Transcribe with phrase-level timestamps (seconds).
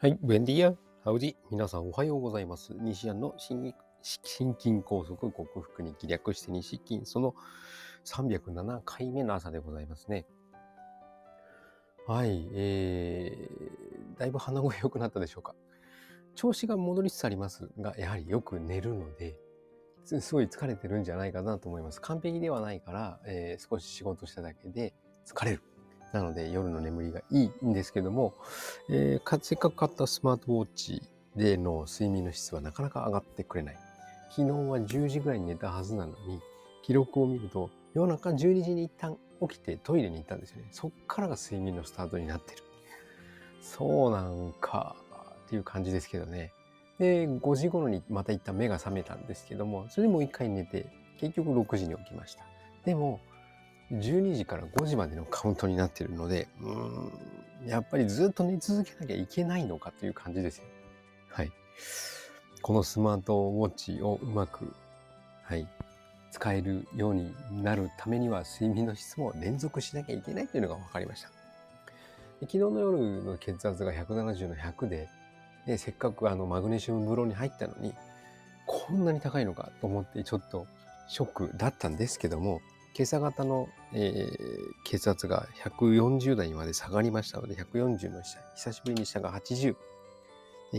[0.00, 0.74] はい、ブエンディア、
[1.04, 1.36] ハウジ。
[1.50, 2.72] 皆さんおはようございます。
[2.80, 7.34] 西安の心心筋梗塞克服に気略して西筋、その
[8.06, 10.24] 307回目の朝でございますね。
[12.06, 15.54] はい、えー、だいぶ鼻声良くなったでしょうか。
[16.34, 19.36] 調子が戻りつつありますが、やはりよく寝るので、
[20.06, 22.00] すごい疲れてるんじゃないかなと思います。
[22.00, 24.94] 完璧ではないから、えー少し仕事しただけで
[25.26, 25.62] 疲れる。
[26.12, 28.34] なので夜の眠りがいいんですけども、
[28.88, 31.02] えーせっかく買ったスマートウォッチ
[31.36, 33.78] での睡眠の質はなかなか上がってくれない。
[34.30, 36.40] 昨日は10時ぐらいに寝たはずなのに、
[36.82, 39.16] 記録を見ると夜中12時に一旦
[39.48, 40.68] 起きてトイレに行ったんですよね。
[40.70, 42.62] そっからが睡眠のスタートになってる。
[43.60, 44.96] そうなんか
[45.46, 46.52] っていう感じですけどね。
[46.98, 50.86] で、5時頃にまた一旦目が覚めたんですけども、それでもう一回寝て、
[51.18, 52.44] 結局6時に起きました。
[52.84, 53.20] でも、
[53.92, 60.64] 12時から5時までのカウントになっているので、うーん、やっぱりずっと寝続けなきゃいけないのかという感じですよ。
[61.28, 61.52] はい。
[62.62, 64.72] このスマートウォッチをうまく、
[65.42, 65.66] はい、
[66.30, 71.30] 使えるようになるためには睡眠の質も連続しなきゃいけないというのが分かりました。
[72.40, 75.08] 昨日の夜の血圧が170の100で、
[75.66, 77.94] でせっかくあのマグネシウム風呂に入ったのに、
[78.66, 80.66] こんなに高いのかと思ってちょっと
[81.08, 82.60] ショックだったんですけども、
[82.94, 89.76] 今朝方の、えー血圧が140台にまで下がりましたので、140の下、久しぶりに下が80。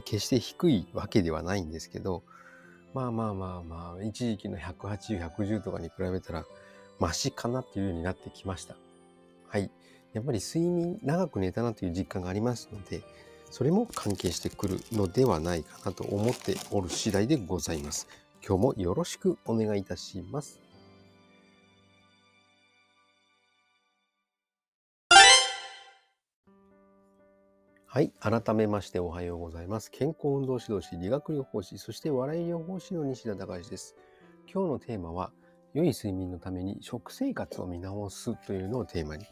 [0.04, 2.24] 決して低いわけではないんですけど、
[2.94, 6.46] まあまあまあまあ、一時期の180、110とかに比べたら、
[7.00, 8.76] マシかなっていうようになってきました。
[9.48, 9.72] はい。
[10.14, 13.02] やっぱり睡眠、長く寝たなという実感がありますので、
[13.50, 18.08] それも関係してくるのではないかなと思っておる次第でございます。
[18.46, 20.71] 今日もよろしくお願いいたします。
[27.94, 28.14] はい。
[28.22, 29.92] 改めましておはようございます。
[29.92, 33.98] 健康運動指導士、理学療法士、そして笑い療法士の西田隆です。
[34.50, 35.34] 今日のテーマは、
[35.74, 39.26] 良い睡眠のために食生活を見直すというのをテーマに、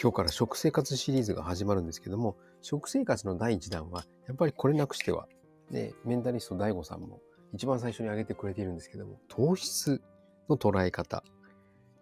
[0.00, 5.28] 今日から食生活シリーズが始まるんですけども、食生活の第一弾は、やっぱりこれなくしては、
[5.70, 7.20] ね、メンタリスト DAIGO さんも
[7.52, 10.00] 一番最初に挙げてくれているんですけども、糖質
[10.48, 11.22] の捉え方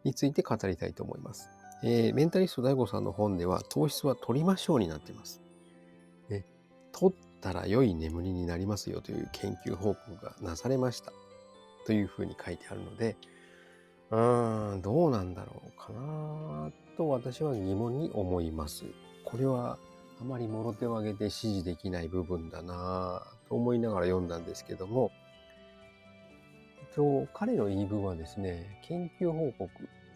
[0.05, 1.60] について語りたいと思います。
[1.83, 5.41] えーメンタリスト DAIGO さんの本では、糖質は取りましょうになっています。
[6.29, 6.45] ね、
[6.93, 11.13] 取ったら良い眠りになりますよという研究報告がなされました。
[11.87, 13.17] というふうに書いてあるので、
[14.11, 18.85] うーん、どうなんだろうかなと私は疑問に思います。
[19.25, 19.79] これは
[20.21, 25.11] あまりもろ手を挙げて支持できない部分だなと思いながら読んだんですけども、
[26.81, 29.71] えっと、彼の言い分はですね、研究報告、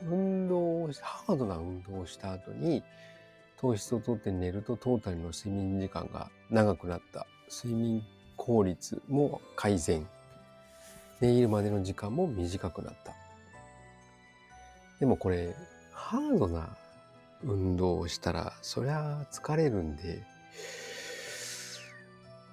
[0.09, 2.83] 運動をハードな運動をした後に、
[3.57, 7.27] 糖質をとって寝るとトータルの睡眠時間が長くなった。
[7.51, 8.03] 睡眠
[8.37, 10.07] 効率も改善。
[11.21, 13.13] 寝入るまでの時間も短くなった。
[15.01, 15.55] でもこれ、
[15.93, 16.77] ハードな
[17.43, 20.23] 運動をしたら、そりゃ疲れるんで、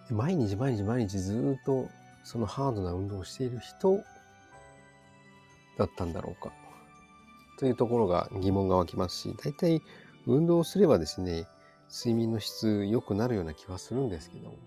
[0.10, 1.88] 毎日毎日毎日ずっと
[2.24, 4.04] そのハードな運動をしている人
[5.78, 6.61] だったんだろうか。
[7.62, 9.84] というところが疑問が湧きますし、大体
[10.26, 11.46] 運動をすればですね、
[11.96, 14.58] 睡眠の質良くなるような気はするんですけど、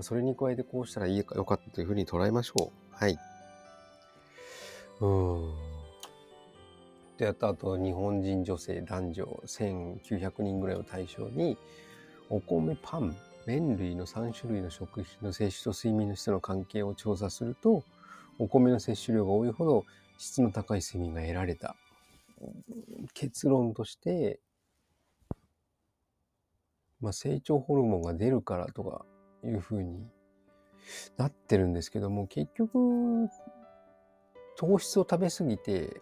[0.00, 2.94] それに加えてこうしたらいいか良かったというふうに捉えましょう。
[2.96, 3.18] はい。
[5.00, 5.54] うーん。
[7.18, 11.58] で、あと、あと日本人女性男女1900人ぐらいを対象に、
[12.30, 13.14] お米、パン、
[13.44, 17.84] 麺類の3種類の食品の摂取と睡眠の質の関係を調査すると、
[18.38, 19.84] お米の摂取量が多いほど
[20.16, 21.76] 質の高い睡眠が得られた。
[23.12, 24.40] 結論として、
[27.00, 29.04] まあ、成長ホルモンが出るからとか
[29.44, 30.06] いうふうに
[31.16, 33.28] なってるんですけども、結局、
[34.56, 36.00] 糖質を食べ過ぎて、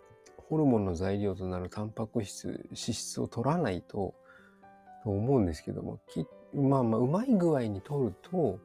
[0.48, 4.14] ホルモンの材料となるタンパク質、脂質を取らないと、
[5.02, 5.98] と思うんですけども、
[6.54, 8.60] まあまあ、うまい具合に取ると、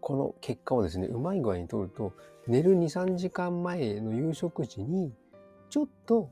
[0.00, 2.12] この結果をですね、うまい具合に取ると、
[2.46, 5.12] 寝る2、3時間前の夕食時に、
[5.76, 6.30] ちょっと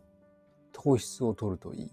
[0.73, 1.91] 糖質を取るといい。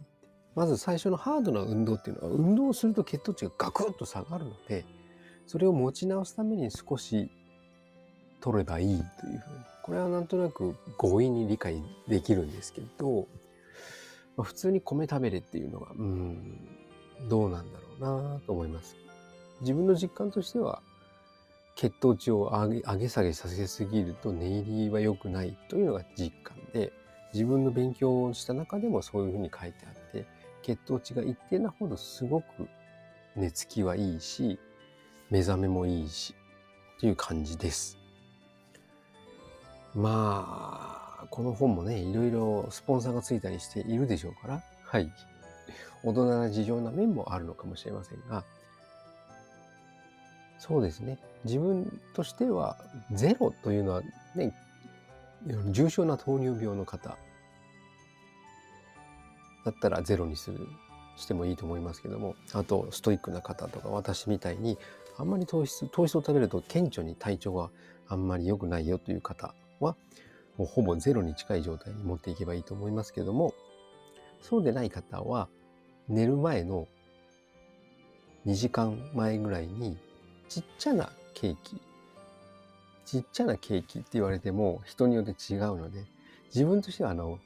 [0.56, 4.86] まず最初のハードな運動っていうのは、運動をすると血糖値がガクッと下がるので、
[5.48, 7.30] それを持ち直すために少し
[8.40, 9.66] 取ればいいというふうに。
[9.84, 13.28] これはなんとなく強引に理解できるんですけど、
[14.38, 16.70] ま、普通に米食べれっていうのは、うん、
[17.28, 18.96] どうなんだろうなと思います。
[19.60, 20.82] 自分の実感としては、
[21.76, 26.94] 血糖値を上げ上げ下げさせすぎると寝入りは良くないというのが実感で、
[27.34, 30.26] 自分の勉強をした中でもそういうふうに書いてあって、
[30.62, 32.68] 血糖値が一定なほどすごく
[33.36, 34.60] 寝つきはいいし、
[35.30, 36.36] 目覚めもいいし、
[37.00, 37.98] という感じです。
[39.94, 45.12] まあ、この本もね、いろいろスポンサーがついたりしているでしょうから、はい。
[46.04, 48.44] 大人な事情な面もあるのかもしれませんが、
[50.60, 51.18] そうですね。
[51.44, 52.78] 自分としては、
[53.12, 54.02] ゼロというのは
[54.36, 54.54] ね、
[55.70, 57.18] 重症な糖尿病の方。
[59.64, 60.68] だったらゼロにする、
[61.18, 64.78] してもいいと思いますけども、あとストイックな方とか私みたいに、
[65.18, 67.70] あんまり糖質、糖質を食べると顕著に体調が
[68.08, 69.96] あんまり良くないよという方は、
[70.58, 73.54] もうほぼゼロに近い状態に持っていけばいいと思いますけども、
[74.42, 75.48] そうでない方は、
[76.08, 76.88] 寝る前の
[78.46, 79.98] 2時間前ぐらいに
[80.50, 81.80] ちっちゃなケーキ、
[83.12, 86.06] ちっちゃなケーキって言われても人によって違うので、
[86.46, 87.40] 自分としてはあの、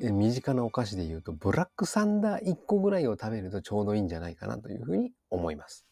[0.00, 5.86] 身近なお菓子で言うと、ブラックサンダー1個ぐらいを食べるとちょうどいいんじゃないかなというふうに思います。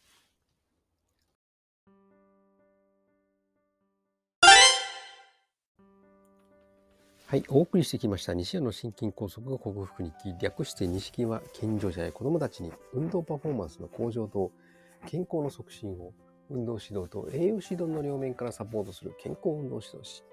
[7.27, 14.51] はい、お送りしてきました西谷の心筋梗塞克服日記、略して西は健常者や子供たちに運動パフォーマンスの向上と
[15.05, 16.13] 健康の促進を
[16.53, 20.23] 運動指導と栄養指導の両面からサポートする健康運動指導士、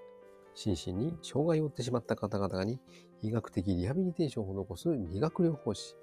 [0.55, 2.79] 心身に障害を負ってしまった方々に
[3.23, 5.97] 医学的リハビリテーションを施す理学療法士、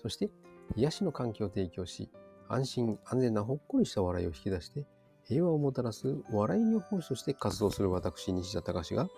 [0.00, 0.30] そして
[0.76, 2.10] 癒しの環境を提供し、
[2.48, 4.86] 安心安全なほっこりした笑いを引き出して
[5.24, 9.08] 平和をもたらす笑い療法士として活動する私、西田隆が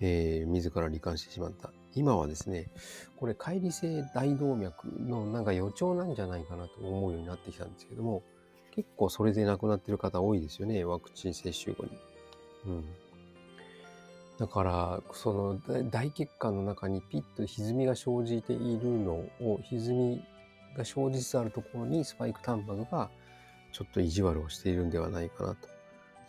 [0.00, 1.72] えー、自ら罹患してしまった。
[1.94, 2.70] 今はですね、
[3.16, 8.22] これ、乖離性大動脈のなんか予兆なんじゃないかなと思うようになってきたんですけども、
[8.76, 11.90] 結構それで亡くなってる方多いですよね、ワクチン接種後に。
[12.66, 12.84] うん。
[14.38, 20.24] だから、その大血管の中にピッと歪みが生じているのを、歪み
[20.76, 23.10] が生じつつあるところにスパイクタンパクが
[23.72, 25.68] ちょっと意地悪をしているんではないかなと。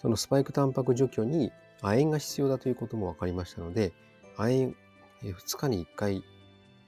[0.01, 1.51] そのスパイクタンパク除去に
[1.81, 3.91] 亜鉛が必要だということも分かりましたので、
[4.37, 4.75] 亜鉛
[5.23, 6.23] 2日に1回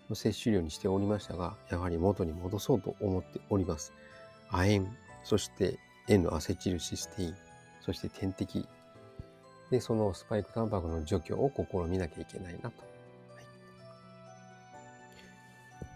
[0.09, 3.93] の摂取量にしておりましたが、やはり元に戻そうと思っております。
[4.49, 4.87] 亜鉛、
[5.29, 5.77] そして
[6.07, 7.35] N アセチルシステイン、
[7.81, 8.67] そして点滴。
[9.69, 12.81] で、そのスパイクタンパクの除去を試みなきゃいけないなと。
[12.81, 12.87] は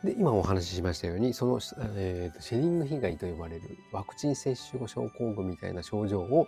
[0.04, 1.60] い、で、今お話ししましたように、その、
[1.96, 6.48] えー、シェディング被害と呼ばれるワクチン接種後症候群みたいな症状を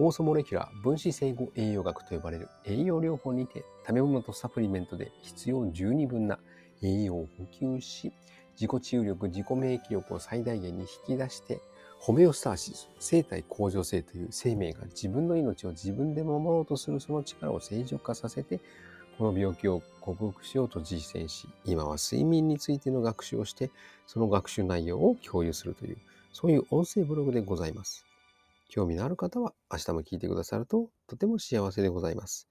[0.00, 6.40] オーソモレキュラー分子整合栄養学と呼ばれる栄養療法にて食べ物とサプリメントで必要十二分な
[6.82, 8.12] 栄養を補給し、
[8.56, 11.60] 自己治癒力、自己免疫力を最大限に引き出して、
[11.98, 18.60] ホメオスターシス、生体向上性という生命が自分の命を自分で守ろうとするその力を正常化させて、
[19.18, 23.70] この病気を克服しようと実践し、今は睡眠についての学習をして、
[24.06, 25.96] その学習内容を共有するという、
[26.32, 28.04] そういう音声ブログでございます。
[28.68, 32.48] 興味のある方は明日も聞いてくださるととても幸せでございます。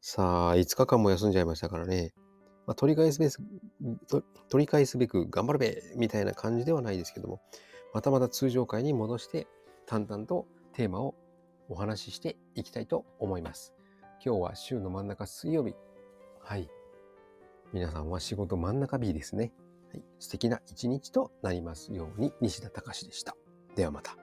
[0.00, 2.12] さあ、5日間も休んじゃいましたからね。
[2.66, 7.40] まあ、取り返すべく、取り返すべく頑張るべみたいな感じではないですけども、
[7.92, 9.46] またまた通常会に戻して
[9.86, 11.14] 淡々とテーマを
[11.68, 13.74] お話ししていきたいと思います。
[14.24, 15.74] 今日は週の真ん中水曜日。
[16.40, 16.68] はい。
[17.72, 19.52] 皆さんは仕事真ん中 B ですね。
[19.92, 23.36] はい、素敵な一日となりますように西田隆でした。
[23.76, 24.21] ではまた。